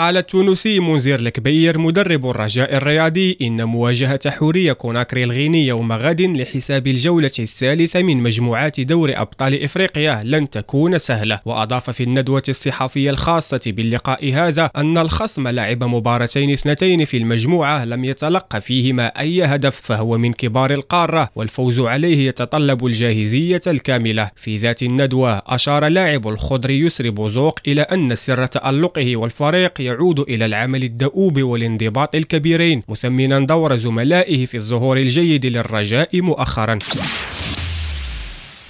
[0.00, 6.86] قال التونسي منذر الكبير مدرب الرجاء الرياضي إن مواجهة حورية كوناكري الغيني يوم غد لحساب
[6.86, 11.40] الجولة الثالثة من مجموعات دور أبطال إفريقيا لن تكون سهلة.
[11.44, 18.04] وأضاف في الندوة الصحفية الخاصة باللقاء هذا أن الخصم لعب مباراتين اثنتين في المجموعة لم
[18.04, 24.30] يتلقى فيهما أي هدف فهو من كبار القارة والفوز عليه يتطلب الجاهزية الكاملة.
[24.36, 30.44] في ذات الندوة أشار لاعب الخضر يسري بوزوق إلى أن سر تألقه والفريق يعود إلى
[30.46, 36.78] العمل الدؤوب والانضباط الكبيرين مثمنا دور زملائه في الظهور الجيد للرجاء مؤخرا.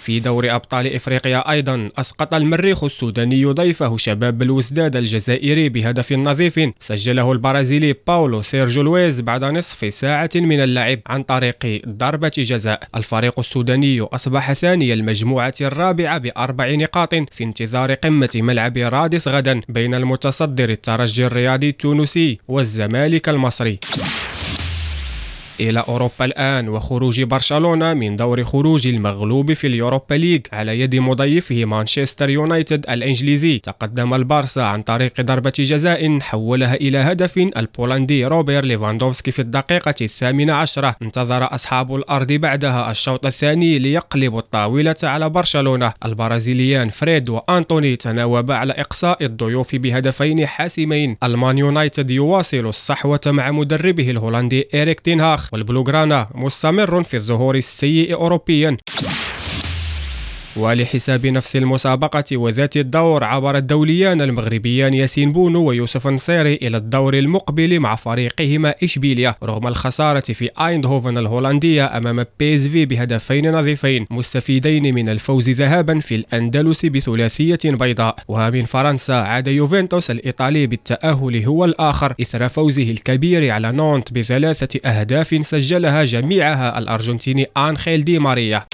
[0.01, 6.61] في دوري أبطال إفريقيا أيضا أسقط المريخ السوداني ضيفه شباب بلوزداد الجزائري بهدف نظيف.
[6.81, 12.83] سجله البرازيلي باولو سيرجو لويز بعد نصف ساعة من اللعب عن طريق ضربة جزاء.
[12.97, 19.95] الفريق السوداني أصبح ثاني المجموعة الرابعة بأربع نقاط في انتظار قمة ملعب رادس غدا بين
[19.95, 23.79] المتصدر الترجي الرياضي التونسي والزمالك المصري.
[25.61, 31.65] إلى أوروبا الآن وخروج برشلونة من دور خروج المغلوب في اليوروبا ليج على يد مضيفه
[31.65, 33.59] مانشستر يونايتد الإنجليزي.
[33.59, 40.53] تقدم البارسا عن طريق ضربة جزاء حولها إلى هدف البولندي روبرت ليفاندوفسكي في الدقيقة الثامنة
[40.53, 40.97] عشرة.
[41.03, 45.93] انتظر أصحاب الأرض بعدها الشوط الثاني ليقلبوا الطاولة على برشلونة.
[46.05, 51.17] البرازيليان فريد وأنتوني تناوبا على إقصاء الضيوف بهدفين حاسمين.
[51.23, 58.77] المان يونايتد يواصل الصحوة مع مدربه الهولندي إيريك تينهاخ والبلوغرانا مستمر في الظهور السيء أوروبيا.
[60.57, 67.81] ولحساب نفس المسابقة وذات الدور عبر الدوليان المغربيان ياسين بونو ويوسف نصيري إلى الدور المقبل
[67.81, 74.95] مع فريقهما إشبيليا رغم الخسارة في آيندهوفن الهولندية أمام بي إس في بهدفين نظيفين مستفيدين
[74.95, 78.17] من الفوز ذهابا في الأندلس بثلاثية بيضاء.
[78.29, 85.47] ومن فرنسا عاد يوفنتوس الإيطالي بالتأهل هو الآخر إثر فوزه الكبير على نانت بثلاثة أهداف
[85.47, 88.67] سجلها جميعها الأرجنتيني آنخيل دي ماريا.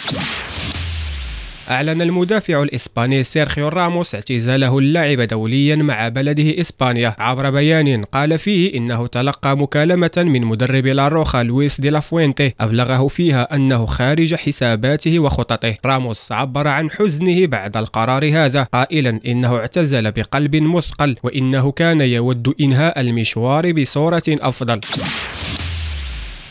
[1.70, 8.74] أعلن المدافع الإسباني سيرخيو راموس اعتزاله اللعب دوليا مع بلده إسبانيا عبر بيان قال فيه
[8.74, 15.74] إنه تلقى مكالمة من مدرب لاروخا لويس دي لافوينتي أبلغه فيها أنه خارج حساباته وخططه.
[15.86, 22.54] راموس عبر عن حزنه بعد القرار هذا قائلا إنه اعتزل بقلب مثقل وإنه كان يود
[22.60, 24.80] إنهاء المشوار بصورة أفضل.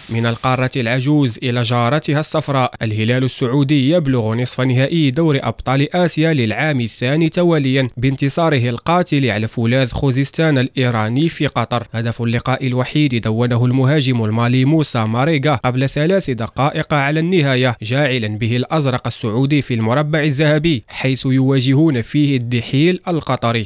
[0.10, 2.74] من القارة العجوز إلى جارتها الصفراء.
[2.82, 9.92] الهلال السعودي يبلغ نصف نهائي دوري أبطال آسيا للعام الثاني تواليا بانتصاره القاتل على فولاذ
[9.92, 11.88] خوزستان الإيراني في قطر.
[11.94, 18.56] هدف اللقاء الوحيد دونه المهاجم المالي موسى ماريغا قبل ثلاث دقائق على النهاية جاعلا به
[18.56, 23.66] الأزرق السعودي في المربع الذهبي حيث يواجهون فيه الدحيل القطري.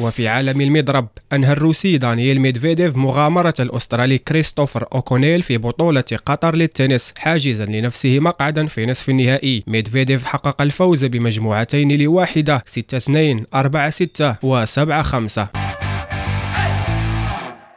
[0.00, 7.12] وفي عالم المضرب أنهى الروسي دانييل ميدفيديف مغامرة الأسترالي كريستوفر أوكونيل في بطولة قطر للتنس
[7.16, 9.64] حاجزا لنفسه مقعدا في نصف النهائي.
[9.66, 15.69] ميدفيديف حقق الفوز بمجموعتين لواحدة 6-2 4-6 و 7-5